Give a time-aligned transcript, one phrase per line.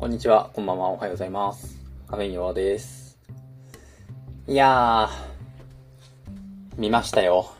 [0.00, 1.76] こんにちは、こんばんは、おはようございます。
[2.08, 3.18] カフェインです。
[4.48, 7.52] いやー、見ましたよ。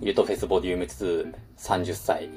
[0.00, 2.30] ユートフェスボリューム2、30歳。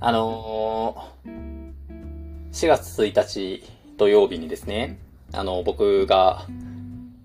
[0.00, 3.62] あのー、4月1日
[3.96, 4.98] 土曜日にですね、
[5.32, 6.46] あの、僕が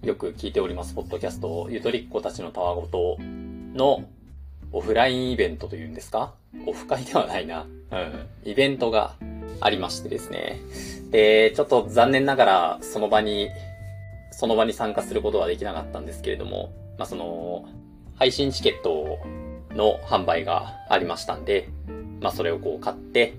[0.03, 4.03] よく聞いております、ポッドキャスト、ゆとりっ子たちのたわごとの
[4.71, 6.35] オフラインイベントというんですか？
[6.67, 7.63] オフ会ではないな。
[7.63, 8.27] うん。
[8.43, 9.15] イベントが
[9.61, 10.59] ありましてですね。
[11.11, 13.49] で、ちょっと残念ながら、その場に、
[14.31, 17.65] その場に参加することはできなかったんですけれども、まあ、その、
[18.15, 19.19] 配信チケット
[19.75, 21.69] の販売がありましたんで、
[22.19, 23.35] まあ、それをこう買って、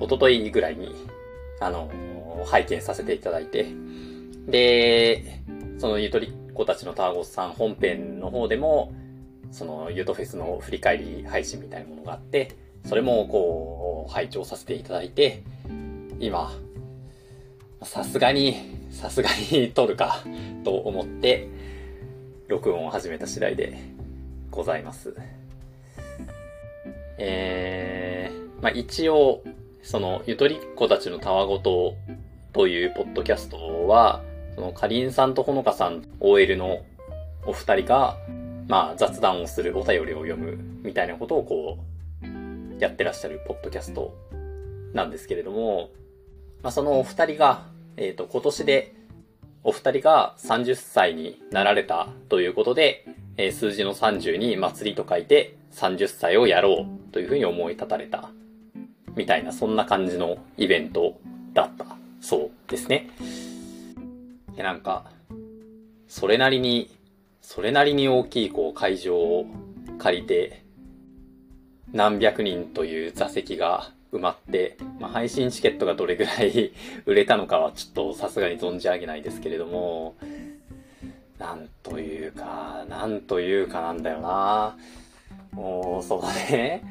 [0.00, 0.94] 一昨日ぐらいに、
[1.60, 1.90] あの、
[2.46, 3.66] 拝見させていただいて、
[4.46, 5.42] で、
[5.78, 8.92] そのゆとりっ子たちのターゴスさん本編の方でも、
[9.50, 15.42] そのユートフェスの振り返り配信みたいなものがあって、それもこう、拝聴させていただいて、
[16.18, 16.52] 今、
[17.82, 18.56] さすがに、
[18.90, 20.22] さすがに撮るか、
[20.64, 21.48] と思って、
[22.48, 23.78] 録音を始めた次第で
[24.50, 25.14] ございます。
[27.16, 29.42] えー、まあ一応、
[29.82, 31.94] その、ゆとりっ子たちのたわごと
[32.52, 34.22] というポッドキャストは、
[34.54, 36.82] その、かりんさんとほのかさん、OL の
[37.46, 38.16] お二人が、
[38.68, 41.89] まあ雑談をするお便りを読むみたいなことをこう、
[42.80, 44.16] やってらっしゃるポッドキャスト
[44.94, 45.90] なんですけれども、
[46.62, 48.94] まあそのお二人が、えっ、と、今年で、
[49.62, 58.30] お二人が30歳になられたということで、えー数字の30に祭りと書いて30歳をやろうというふうに思い立たれた。
[59.16, 61.18] みたいな、そんな感じのイベント
[61.52, 61.84] だった。
[62.20, 63.10] そうですね。
[64.56, 65.10] で、なんか、
[66.08, 66.90] それなりに、
[67.42, 69.46] それなりに大きいこう会場を
[69.98, 70.59] 借りて、
[71.92, 76.72] 何百人という座席が埋まって、まあ、配信チケットがどれぐらい
[77.06, 80.14] 売れたのかはちょっとさすがに存じ上げないですけれども、
[81.38, 84.76] なんというか、なんというかなんだよな。
[85.52, 86.82] もう、そうだね。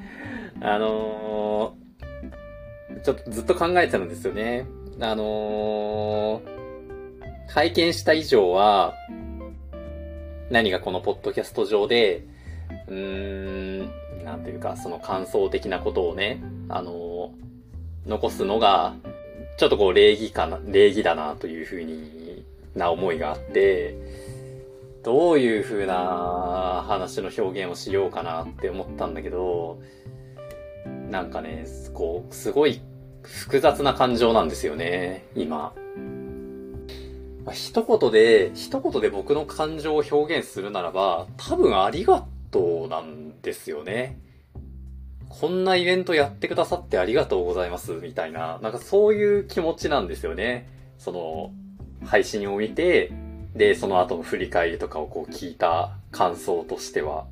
[0.62, 1.90] あのー
[3.04, 4.66] ちょっとずっと考えてたんですよね。
[5.00, 6.60] あのー
[7.48, 8.94] 拝見した以上は、
[10.52, 12.24] 何がこのポッドキャスト上で、
[12.88, 13.92] うーん、
[14.30, 17.32] なんていうか、その感想的なことをね、あの
[18.06, 18.94] 残すのが、
[19.58, 22.46] ちょっとこう礼儀かな、礼儀だなというふうに
[22.76, 23.96] な思いがあって、
[25.04, 29.82] どういうふうな話の表現をしようかなって思ったんだけど、
[31.10, 31.66] なんかね、
[31.96, 32.82] こう、すごい
[33.24, 35.74] 複雑な感情なんですよね、今。
[37.46, 44.20] まあ一言で、一言で僕の感情を表現するならば、多分ありがとうなんですよね。
[45.30, 50.68] こんなイベントやってくださってありがとうございます、みたいな、なんかそういう気持ちなんですよね。
[50.98, 51.52] その、
[52.06, 53.12] 配信を見て、
[53.56, 57.26] で、その後の振り返りとかをこう聞いた感想としては。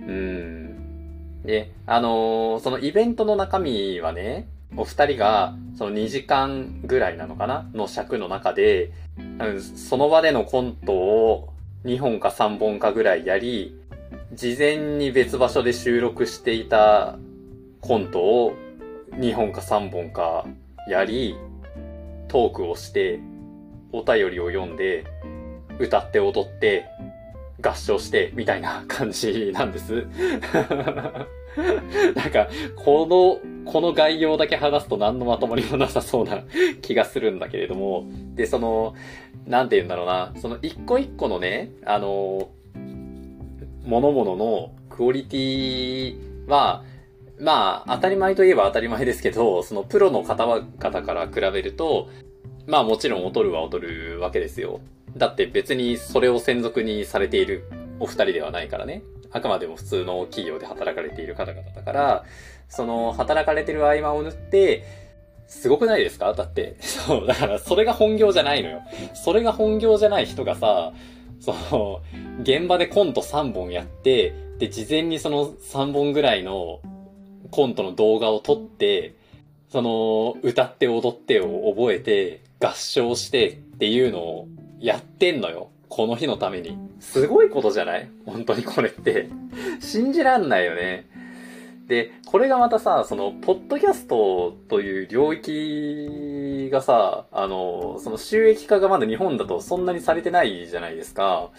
[0.00, 1.42] うん。
[1.42, 7.68] で、あのーそのイベントの中身はね、お二人が、その2時間ぐらいなのかな？
[7.74, 8.92] の尺の中で、
[9.86, 11.52] その場でのコントを
[11.84, 13.76] 2本か3本かぐらいやり、
[14.32, 17.18] 事前に別場所で収録していた
[17.82, 18.54] コントを
[19.10, 20.46] 2本か3本か
[20.88, 21.36] やり、
[22.28, 23.20] トークをして、
[23.92, 25.04] お便りを読んで、
[25.78, 26.86] 歌って踊って、
[27.60, 30.06] 合唱して、みたいな感じなんです。
[32.16, 33.38] なんか、この、
[33.70, 36.42] この概要だけ話すと何のまとまりもなさそうな
[36.80, 38.94] 気がするんだけれども、で、その、
[39.46, 42.48] なんて言うんだろうな、その一個一個のね、あの、
[43.84, 46.16] 物々のクオリティ
[46.48, 46.84] は、
[47.40, 50.62] まあ、当たり前といえば当たり前ですけど、そのプロの方々
[51.02, 52.08] から比べると、
[52.66, 54.80] まあもちろん劣るは劣るわけですよ。
[55.16, 57.64] だって別にそれを専属にされている
[57.98, 59.02] お二人ではないからね。
[59.32, 62.24] あくまでも普通の企業で働かれている方々だから、
[62.68, 64.84] その働かれてる合間を縫って、
[65.48, 66.32] すごくないですか？
[66.34, 66.76] だって。
[66.80, 68.82] そう、だからそれが本業じゃないのよ。
[69.14, 70.92] それが本業じゃない人がさ、
[71.42, 72.00] その、
[72.40, 76.80] 現場でコント3本やって、で、事前にその3本ぐらいの
[77.50, 79.16] コントの動画を撮って、
[79.68, 84.48] その、歌って踊ってを覚えて、合唱してっていうのを
[84.78, 85.70] やってんのよ。
[85.88, 86.78] この日のために。
[87.00, 88.08] すごいことじゃない？
[88.24, 89.28] 本当にこれって。
[89.80, 91.06] 信じらんないよね。
[91.86, 101.50] で、これがまたさ、その、ポッドキャストという領域がさ、あの、その収益化がまだ日本だとそんなにされてないじゃないですか。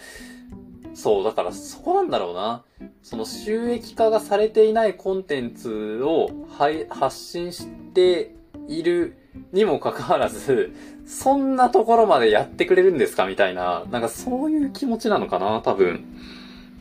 [0.94, 2.64] そう、だからそこなんだろうな。
[3.02, 6.28] その収益化がされていないコンテンツを
[6.88, 8.34] 発信して
[8.66, 9.16] いる
[9.52, 10.72] にもかかわらず、
[11.04, 13.26] そんなところまでやってくれるんですか？
[13.26, 16.04] みたいな、なんかそういう気持ちなのかな、多分。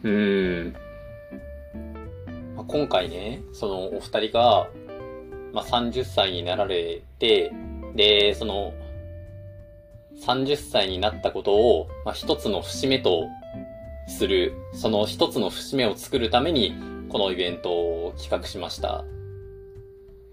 [0.04, 0.76] うーん。
[2.74, 4.68] 今回ね、そのお二人が、
[5.54, 7.54] まあ、30歳になられて、
[7.94, 8.74] で、その、
[10.26, 13.28] 30歳になったことを、まあ、一つの節目と
[14.08, 16.74] する、その一つの節目を作るために、
[17.10, 19.06] このイベントを企画しました。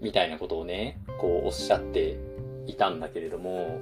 [0.01, 2.17] みたいなことをね、こうおっしゃって
[2.65, 3.79] いたんだけれども、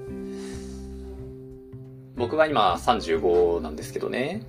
[2.17, 4.43] 僕は今35なんですけどね、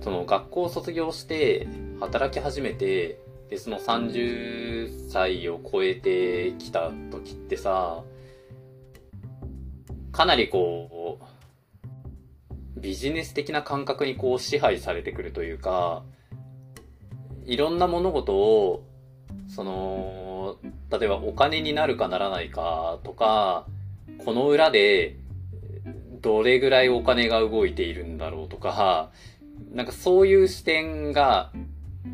[0.00, 1.68] その学校を卒業して
[2.00, 8.02] 働き始めて、で、その30歳を超えてきた時ってさ、
[10.12, 11.18] かなりこ
[12.76, 16.02] う、ビジネス的な感覚にこう支配されてくるというか、
[17.44, 18.84] いろんな物事を
[19.48, 20.56] その、
[20.90, 23.66] 例えばお金になるかならないかとか、
[24.24, 25.16] この裏で
[26.20, 29.10] どれぐらいお金が動いているんだろうとか、
[29.72, 31.52] なんかそういう視点が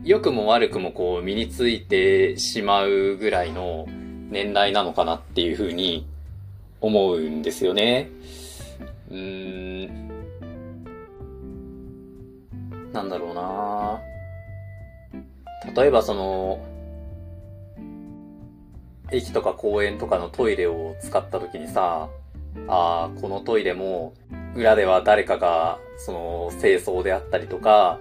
[0.04, 3.86] 良くも悪くもこう身についてしまうぐらいの
[4.30, 6.06] 年代なのかなっていうふうに
[6.80, 8.10] 思うんですよね。
[9.10, 10.08] うーん。
[12.92, 14.00] なんだろうな
[15.74, 16.60] 例えばその、
[19.12, 22.08] 駅とか公園とかのトイレを使った時にさ、
[22.68, 24.14] ああ、このトイレも、
[24.54, 27.98] 裏では誰かが、その、清掃であったりとか、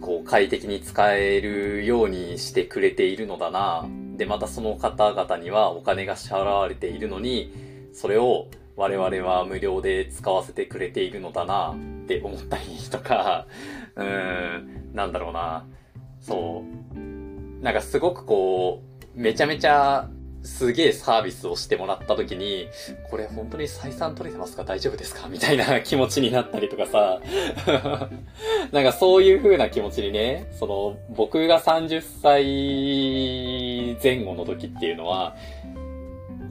[0.00, 3.86] こう、快適に使えるようにしてくれているのだな。
[4.16, 7.52] で、またその方々にはお金が支払われているのに、
[7.92, 13.46] それを我々は無料で使わせてくれているのだな、って思ったりとか、
[13.96, 15.66] うーん、なんだろうな。
[16.20, 16.64] そ
[16.94, 17.62] う。
[17.62, 18.82] なんかすごくこ
[19.16, 20.08] う、めちゃめちゃ
[20.46, 22.68] すげえサービスをしてもらった時に、
[23.10, 24.64] これ本当に採算取れてますか？
[24.64, 25.28] 大丈夫ですか？
[25.28, 27.20] みたいな気持ちになったりとかさ、
[28.72, 35.36] なんかそういう風な気持ちにね、その、僕が30歳前後の時っていうのは、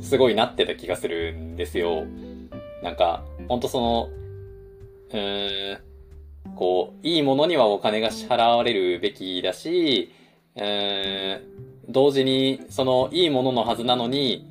[0.02, 2.06] すごいなってた気がするんですよ。
[2.84, 4.10] なんか、ほんとその、
[5.12, 5.80] うーん、
[6.56, 10.12] こう、いいものにはお金が支払われるべきだし、
[10.56, 11.42] うーん、
[11.96, 14.46] 同時に、その、いいもののはずなのに、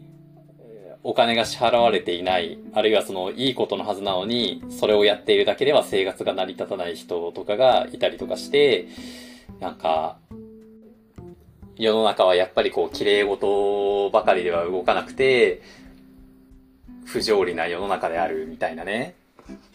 [1.03, 8.87] お金が支払われていない、あるいはその、いいことのはずなのに、それをやっているだけでは生活が成り立たない人とかがいたりとかして、
[9.61, 10.17] なんか、
[11.77, 15.61] 世の中はやっぱりこう、綺麗事ばかりでは動かなくて、
[17.05, 19.17] 不条理な世の中であるみたいなね。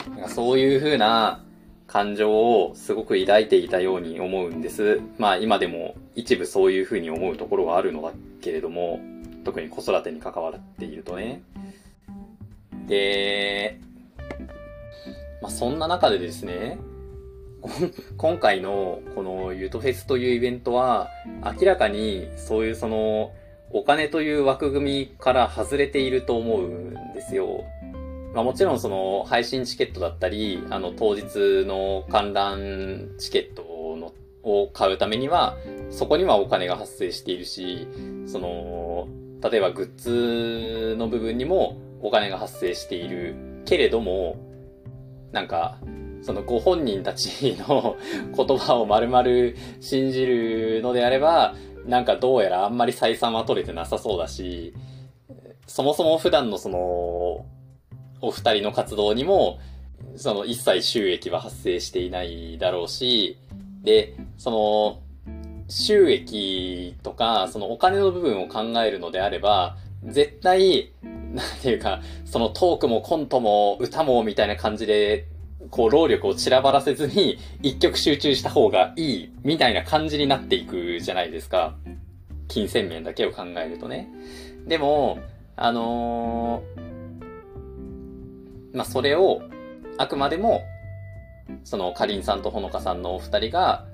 [0.10, 1.44] なんかそういう風な
[1.90, 5.02] 感情をすごく抱いていたように思うんです。
[5.18, 9.00] まあ今でも一部そういうふうに思うところはあるのだけれども、
[9.44, 11.42] 特に子育てに関わっているとね。
[12.86, 13.80] で、
[15.42, 16.78] まあそんな中でですね、
[18.18, 21.10] 今回のこのユートフェスというイベントは
[21.44, 23.32] 明らかにそういうその
[23.72, 27.64] お金という枠組みから外れていると思うんですよ。
[28.34, 33.64] まあもちろんその配信チケットだったり、あの当日の観覧チケット
[33.98, 35.58] のを買うためには、
[35.90, 37.88] そこにはお金が発生しているし、
[38.26, 39.08] その、
[39.42, 44.38] 例えばグッズの部分にもお金が発生しているけれども、
[45.32, 45.78] なんか、
[46.22, 47.96] そのご本人たちの
[48.36, 49.24] 言葉を丸々
[49.80, 51.56] 信じるのであれば、
[51.86, 54.74] なんかどうやらあんまり採算は取れてなさそうだし、
[55.66, 57.46] そもそも普段のその、
[58.22, 59.60] お二人の活動にも、
[60.16, 63.38] その一切収益は発生していないだろうし、
[63.84, 65.02] で、その、
[65.68, 75.28] 収益とか、そのお金の部分を考えるのであれば、絶対、なんていうか、そのトークもコントも歌もみたいな感じで、
[75.70, 81.76] こう労力を散らばらせずに一曲集中した方がいいみたいな感じになっていくじゃないですか。
[82.48, 84.10] 金銭面だけを考えるとね。
[84.68, 85.20] でも、
[85.56, 86.99] あのー
[88.74, 89.42] まあ、それを、
[89.98, 90.62] あくまでも、
[91.64, 93.86] その、かりんさんとほのかさんのお二人が、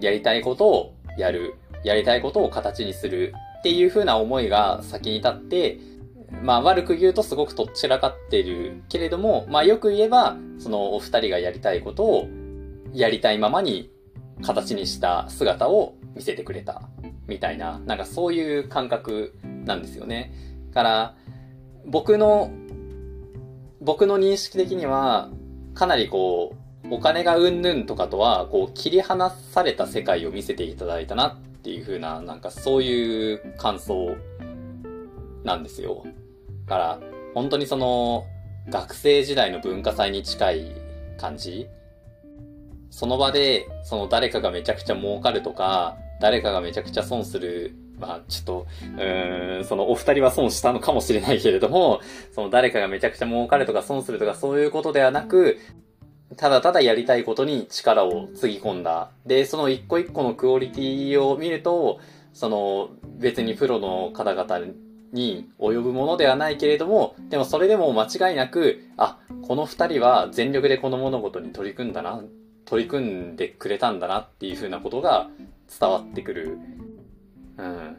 [0.00, 5.78] やりたいことをやる、やりたいことを形にするっていう風な思いが先に立って、
[6.42, 12.28] まあ悪く言うとすごくとっちらかってるけれども、まあよく言えば、そのお二人がやりたいことを
[12.92, 13.90] やりたいままに
[14.42, 16.82] 形にした姿を見せてくれた。
[17.26, 20.32] みたいな、なんかそういう感覚なんですよね。
[20.72, 21.14] から、
[21.86, 22.50] 僕の
[23.84, 25.28] 僕の認識的には、
[25.74, 34.16] かなりこう、お金がうんぬんとかとは、こう、切り離された世界を見せていただいたなっていう風な、なんかそういう感想
[35.44, 36.02] なんですよ。
[36.66, 37.00] だから、
[37.34, 38.24] 本当にその、
[38.70, 40.72] 学生時代の文化祭に近い
[41.18, 41.68] 感じ
[42.94, 52.00] その場で、その誰かがめちゃくちゃ儲かるとか、誰かがめちゃくちゃ損する、まあちょっと、うーん、そのお二人は損したのかもしれないけれども、
[52.32, 55.58] その誰かがめちゃくちゃ儲かるとか損するとかそういうことではなく、
[56.36, 59.10] ただただやりたいことに力をつぎ込んだ。
[59.26, 62.00] で、その一個一個のクオリティを見ると、
[62.32, 64.66] その別にプロの方々
[65.12, 72.20] に及ぶものではないけれども、でもそれでも間違いなく、あ、この二人は全力でこの物事に取り組んだな、
[72.64, 75.28] 取り組んでくれたんだなっていうふうなことが
[75.78, 76.58] 伝わってくる。
[77.58, 77.96] うん。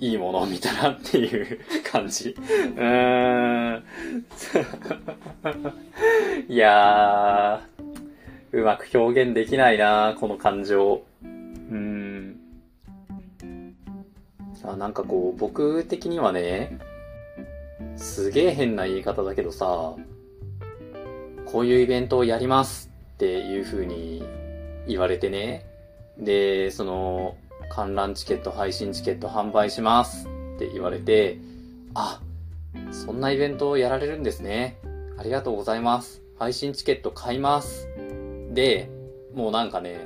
[0.00, 2.30] いいものを見たなっていう感じ。
[2.30, 3.84] うーん。
[6.48, 11.02] いやー、うまく表現できないなこの感情。
[11.22, 11.28] うー
[11.76, 12.36] ん。
[14.64, 16.78] あ、なんかこう、僕的にはね、
[17.96, 19.94] すげえ変な言い方だけどさ、
[21.46, 24.24] こういうイベントをやりますっていう風に
[24.86, 25.66] 言われてね、
[26.18, 27.36] で、その、
[27.72, 31.38] 観覧チケット、配信チケット販売しますって言われて、
[31.94, 32.20] あ、
[32.90, 34.76] そんなイベントをやられるんですね。
[35.16, 36.20] ありがとうございます。
[36.38, 37.88] 配信チケット買います。
[38.50, 38.90] で、
[39.34, 40.00] もうなんかね、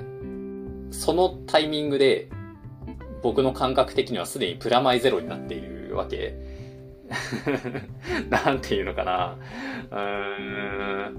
[0.93, 2.29] そのタイミングで、
[3.21, 6.37] 僕の感覚的にはすでにプラマイゼロになっているわけ。
[8.31, 9.37] なんていうのかな。
[9.91, 11.17] うーん。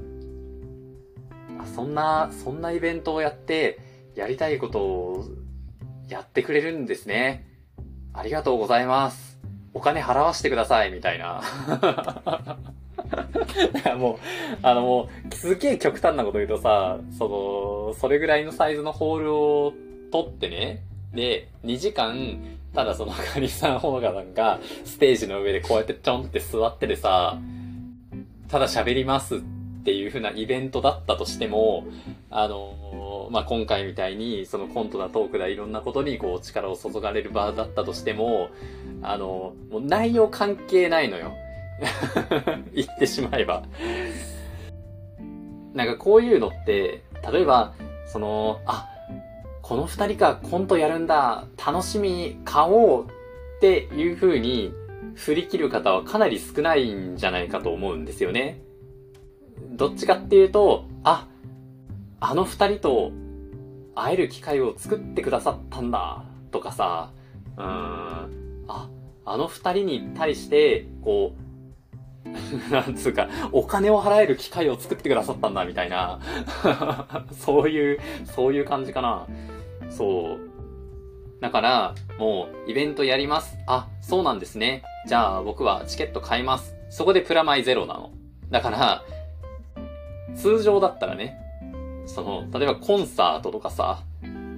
[1.75, 3.79] そんな、そんなイベントをやって、
[4.15, 5.25] やりたいことを
[6.09, 7.45] やってくれるんですね。
[8.13, 9.37] ありがとうございます。
[9.73, 11.41] お金払わしてください、みたいな。
[13.97, 14.17] もう、
[14.63, 19.73] あのもう、すげえ極端なこと言うとさ、その、それぐらいのサイズのホールを
[20.11, 20.83] 取ってね、
[21.13, 22.39] で、2時間、
[22.73, 27.37] ただそのカニさん、ほのかさんが、ステージの上でこうやってちょんって座っててさ、
[28.47, 29.56] ただ喋りますって
[29.87, 31.87] っていう風なイベントだったとしても、
[32.29, 38.49] あのまあ、今回みたいに、そのコントだトークだいろんなことにこう力を注がれる場だったとしても、
[39.01, 41.31] あのもう内容関係ないのよ。
[42.75, 43.63] 言ってしまえば。
[45.73, 47.73] なんかこういうのって、例えば、
[48.07, 48.89] その、あ、
[49.61, 53.07] この二人かコントやるんだ、楽しみ、買おうっ
[53.61, 54.73] ていう風に
[55.15, 58.66] 振り切る方はかなり少ないんじゃないかと思うんですよね。
[59.77, 61.27] どっちかっていうと、あ、
[62.19, 63.11] あの二人と
[63.95, 67.11] 会える機会を作ってくださったんだ、とかさ、
[67.57, 68.89] うーん、あ、
[69.25, 71.47] あの二人に対して、こう、
[72.73, 76.19] なんつうか、お金を払える機会を作ってくださったんだ、みたいな。
[77.31, 79.27] そういう、そういう感じかな。
[79.89, 80.39] そう。
[81.39, 83.57] だから、もう、イベントやります。
[83.67, 84.83] あ、そうなんですね。
[85.05, 86.75] じゃあ、僕はチケット買います。
[86.89, 88.11] そこでプラマイゼロなの。
[88.49, 89.03] だから、
[90.37, 91.37] 通常だったらね、
[92.05, 94.03] その、例えばコンサートとかさ、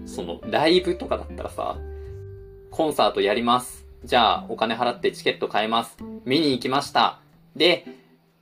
[0.05, 1.77] その、ライブとかだったらさ、
[2.71, 3.85] コンサートやります。
[4.03, 5.97] じゃあ、お金払ってチケット買います。
[6.25, 7.19] 見に行きました。
[7.55, 7.85] で、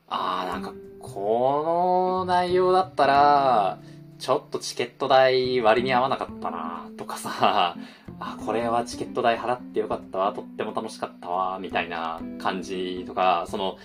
[0.07, 3.79] あーなんか、この内容だったら、
[4.19, 7.75] ちょっとチケット代割に合わなかったなとかさ、
[8.19, 13.77] あ、これはチケット代払ってよかったわ、とっても楽しかったわ、みたいな感じとか、その、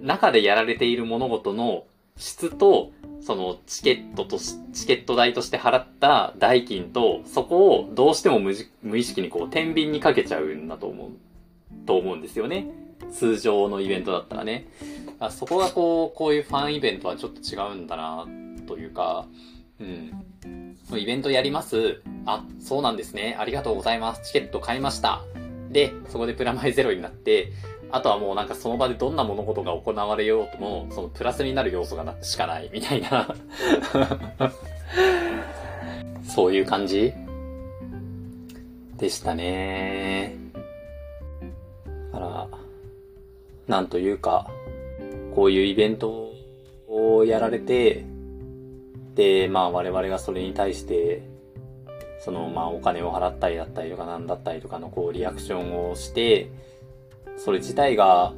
[0.00, 1.84] 中でやられている物事の
[2.16, 11.10] 質と、そのチケットとしチケット代として払った代金と、そこをどうしても無無意識にこう、天秤にかけちゃうんだと思う、
[11.86, 12.70] と思うんですよね。
[13.12, 14.66] 通常のイベントだったらね。
[15.18, 18.26] あそこがこう、こういうファンイベントはちょっと違うんだな、
[18.66, 19.26] というか、
[19.80, 20.98] うん。
[20.98, 23.36] イベントやりますあ、そうなんですね。
[23.38, 24.22] ありがとうございます。
[24.26, 25.22] チケット買いました。
[25.70, 27.52] で、そこでプラマイゼロになって、
[27.90, 33.34] あとはもうなんかその場でどんな物事が行われようとも、そのプラスになる要素がなしかないみたいな。
[36.24, 37.12] そういう感じ？
[38.98, 40.36] でしたね。
[42.12, 42.48] だから、
[43.66, 44.50] なんというか、
[45.34, 46.32] こういうイベント
[46.88, 48.04] をやられて、
[49.14, 51.22] で、まあ我々がそれに対して、
[52.20, 56.50] そのまあお金を払ったりだったりとかなんだったりとかのこうリアクションをして、
[57.36, 58.32] それ自体が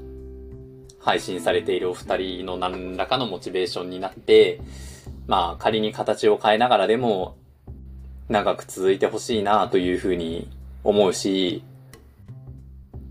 [1.01, 4.61] 配信されているお二人の何らかのモチベーションになって、
[5.27, 7.37] まあ仮に形を変えながらでも
[8.29, 10.51] 長く続いてほしいなというふうに
[10.85, 11.63] 思うし、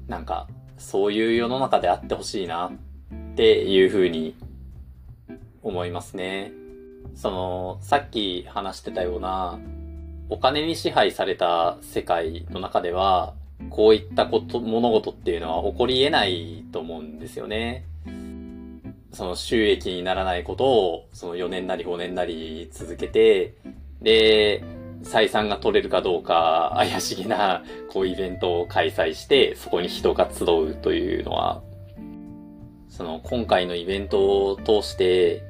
[0.08, 4.36] なんかそういう世の中であってほしいなっていうふうに
[5.64, 6.52] 思いますね。
[7.16, 9.60] その、さっき話してたような、
[10.30, 13.34] お金に支配された世界の中では、
[13.70, 17.86] こういったこと、物事っていうのは起こり得ないと思うんですよね。
[19.12, 23.56] その収益にならないことを、その4年なり5年なり続けて、
[24.02, 24.64] で、
[25.04, 31.62] 採算が取れるかどうか怪しげな、こうイベントを開催して、そこに人が集うというのは、
[32.90, 35.44] その今回のイベントを通して、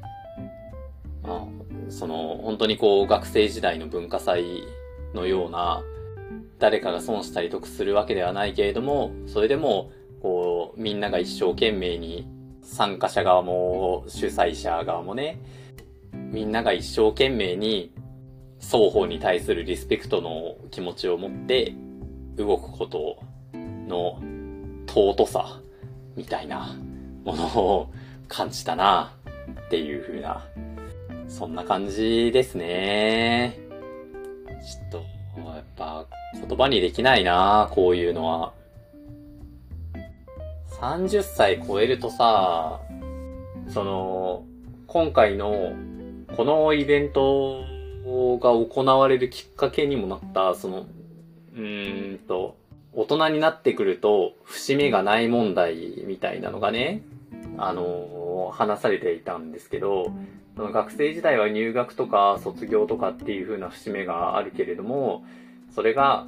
[1.24, 1.46] まあ、
[1.90, 4.64] その本当にこう学生時代の文化祭
[5.14, 5.82] のような、
[6.60, 12.28] 誰かが損したり得するわけではないけれども、それでも、こう、みんなが一生懸命に、
[12.64, 15.40] 参加者側も主催者側もね、
[16.12, 17.94] みんなが一生懸命に
[18.60, 21.74] 双方に対するリスペクトの気持ちを持って
[22.36, 23.20] 動くこと
[23.88, 24.20] の
[24.88, 25.62] 尊さ
[26.16, 26.76] みたいな
[27.24, 27.90] ものを
[28.28, 29.14] 感じたな
[29.68, 30.46] っていう風な、
[31.30, 33.60] そんな感じですね。
[34.48, 35.17] ちょっと、
[35.78, 38.54] ぱ言葉にできないなこういうのは。
[40.82, 42.82] 30歳超えるとさ、
[43.70, 44.44] その、
[44.86, 45.74] 今回の
[46.36, 47.64] このイベント
[48.40, 50.86] が行われるきっかけにもなった、その、
[51.56, 52.58] うーんと、
[52.94, 57.02] 大人になってくると、節目がない問題みたいなのがね、
[57.58, 60.12] あの、話されていたんですけど、
[60.56, 65.24] その学生時代は入学とか卒業とかっていう風な節目があるけれども、
[65.78, 66.26] それが、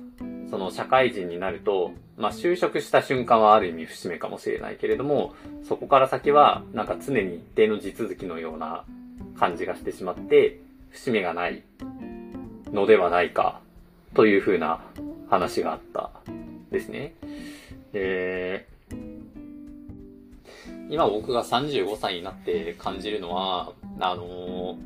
[0.51, 5.33] その社会人になると、まあ就職した瞬間はある意味節目かもしれないけれども、
[5.67, 8.85] そこから先はなんか常に一定の地続きのような
[9.39, 10.59] 感じがしてしまって、
[10.91, 11.63] 節目がない
[12.71, 13.59] のではないか、
[14.13, 14.81] というふうな
[15.31, 16.11] 話があった
[16.69, 17.15] ですね。
[17.91, 18.67] で、
[20.91, 24.77] 今僕が35歳になって感じるのは、あの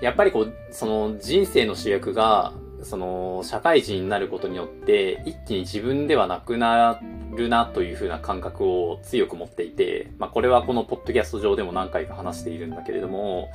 [0.00, 7.00] やっぱりこう、その人生の主役が、その社会人になることによって、一気に自分ではなくな
[7.34, 13.50] るなというふうな感覚を強く持っていて、まあこれはこのポッドキャスト上でも何回か話しているんだけれども、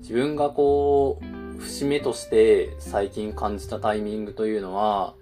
[0.00, 5.14] 自分がこう、節目として最近感じたタイミングというのは、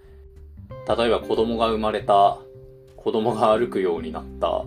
[0.89, 2.39] 例えば子供が生まれた、
[2.97, 4.65] 子供が歩くようになった、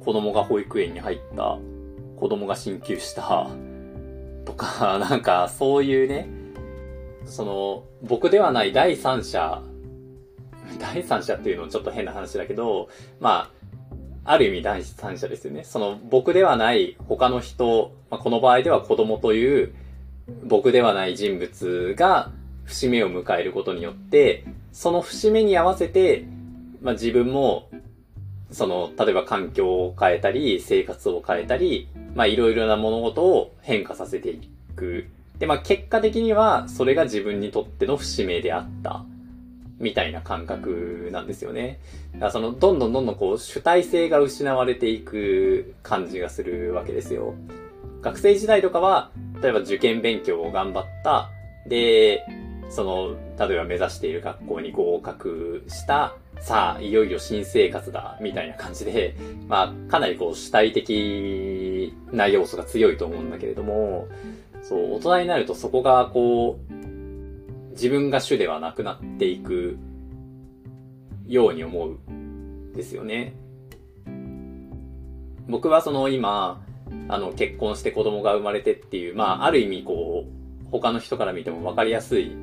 [0.00, 1.58] 子供が保育園に入った、
[2.16, 3.48] 子供が進級した、
[4.44, 6.28] とか、なんかそういうね、
[7.24, 9.62] その、僕ではない第三者、
[10.78, 12.88] 第三者っていうのはちょっと変な話だけど、
[13.20, 13.50] ま
[14.24, 15.64] あ、ある意味第三者ですよね。
[15.64, 19.74] その僕ではない他の人、まあ、この場合では子供という
[20.44, 22.30] 僕ではない人物が
[22.64, 26.24] 節目を迎えることによって、その節目に合わせて、
[26.80, 27.68] まあ、自分も、
[28.50, 35.06] その、例えば環境を変えたり、生活を変えたり、まあ、いろいろな物事を変化させていく。
[35.42, 39.04] で、まあ、結果的には、それが自分にとっての節目であった。
[39.80, 41.80] みたいな感覚なんですよね。
[42.12, 47.34] だからその、どんどんどんどんこう、主体性が失われていく感じがするわけですよ。
[48.02, 49.10] 学生時代とかは、
[49.42, 51.28] 例えば受験勉強を頑張った。
[51.66, 52.24] で、
[52.70, 56.14] その、例えば目指している学校に合格した。
[56.38, 59.16] さあ、いよいよ新生活だ、みたいな感じで、
[59.48, 64.06] まあ、かなりこう、主体的な要素が強いと思うんだけれども、
[64.62, 66.72] そう、大人になるとそこがこう、
[67.72, 69.78] 自分が主ではなくなっていく
[71.26, 73.34] ように思うんですよね。
[75.48, 76.64] 僕はその今、
[77.08, 82.36] あの結婚して子供が生まれてっていう、まあある意味こう、他の人から見ても分かりやすい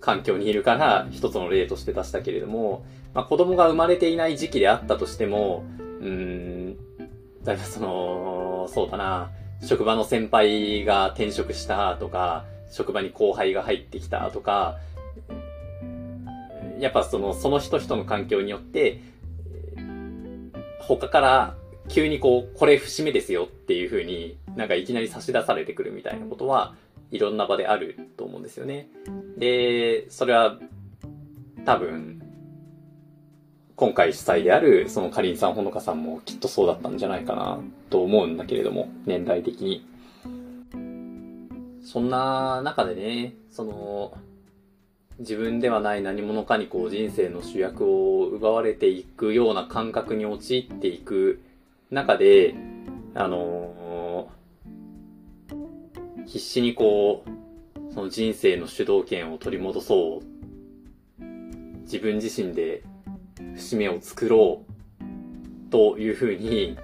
[0.00, 6.76] 環境にいるから一つの例として出したけれども、まあ子供が生まれていない時期であったとしても、うん、
[7.42, 9.30] だいぶその、そうだな、
[9.66, 14.78] 職場の先輩が転職したとか、職場に後輩が入ってきたとか、
[16.78, 19.00] やっぱその、その人人の環境によって、
[20.80, 21.56] 他から
[21.88, 26.74] 急にこう、これ節目ですよっていう風になんかいきなり差し出されてくるみたいなことは
[27.10, 28.88] いろんな場であると思うんですよね。
[29.38, 30.58] で、それは
[31.64, 32.23] 多分、
[33.76, 37.58] 今回主催であるそのかりんさんほのかさんもきっとそうだったんじゃないかな
[37.90, 39.84] と思うんだけれども、年代的に。
[41.82, 44.16] そんな中でね、その、
[45.18, 51.42] 自分ではない何者かにこう人生の主役を奪われていくような感覚に陥っていく
[51.90, 52.54] 中で、
[53.14, 61.22] あのー、必死にこう、その人生の主導権を取り戻そう。
[61.82, 62.82] 自分自身で
[63.54, 66.76] 節目を作ろうというふうに、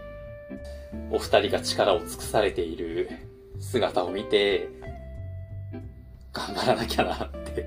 [1.10, 3.08] お二人が力を尽くされている
[3.58, 4.68] 姿を見て、
[6.32, 7.66] 頑張らなきゃなって。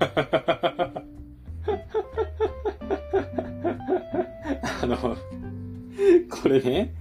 [4.82, 5.16] あの、
[6.42, 6.94] これね、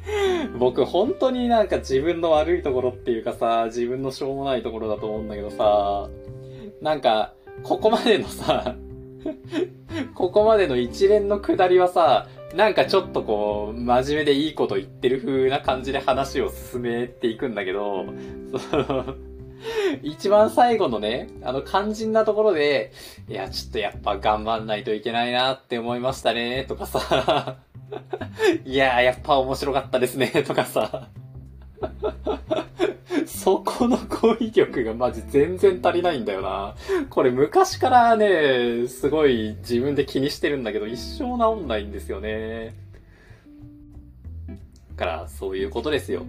[0.58, 6.10] 僕本当になんか自分の悪いところっていうかさ、自分のしょうもないところだと思うんだけどさ、
[6.82, 8.76] なんか、ここまでのさ、
[10.16, 18.06] ここまでの一連の下りはさ、なんかちょっとこう、真面目でいいこと言ってる風な感じで話を進めていくんだけど、
[18.72, 19.16] その、
[20.02, 22.92] 一番最後のね、あの肝心なところで、
[23.28, 27.58] いや、ちょっとやっぱ頑張んないといけないなって思いましたね、とかさ、
[28.66, 31.10] いややっぱ面白かったですね、とかさ、
[33.26, 36.76] そこの語彙力がマジ全然足りないんだよな。
[37.10, 42.76] これ昔からね、すごい自分で気にしてるんだけど、一生治んないんですよね。
[44.96, 46.26] だから、そういうことですよ。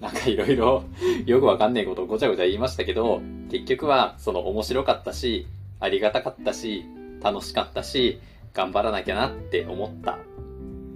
[0.00, 0.84] なんかいろいろ
[1.26, 5.46] よくわかんねえことをごちゃごちゃ言いましたけど、結局はその面白かったし、
[5.80, 6.84] ありがたかったし、
[7.22, 8.20] 楽しかったし、
[8.54, 10.18] 頑張らなきゃなって思った。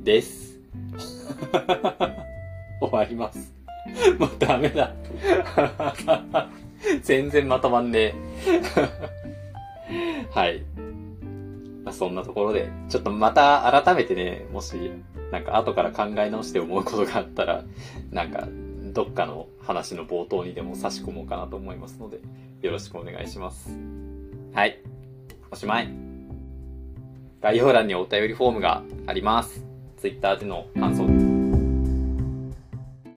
[0.03, 0.59] です。
[2.81, 3.62] 終わります。
[4.19, 4.93] もうダメだ。
[7.03, 8.15] 全然まとまんねえ。
[10.31, 10.63] はい。
[11.85, 14.93] まあ、そんなところで、ちょっとまた改めてね、もし、
[15.31, 17.65] なんか後から考え直して思うことがあったら、
[18.11, 18.49] なんか、
[18.93, 22.21] どっかの話の冒頭にでも差し込もうかなと思いますので、
[22.61, 23.77] よろしくお願いします。
[24.53, 24.79] はい。
[25.51, 25.89] おしまい。
[27.41, 29.65] 概要欄にお便りフォームがあります。
[29.99, 31.32] Twitter での感想